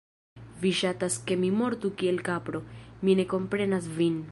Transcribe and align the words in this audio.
Vi 0.63 0.71
ŝatas 0.77 1.17
ke 1.27 1.37
mi 1.41 1.51
mortu 1.59 1.93
kiel 2.01 2.19
kapro, 2.31 2.63
mi 3.05 3.19
ne 3.21 3.29
komprenas 3.35 3.95
vin 4.01 4.19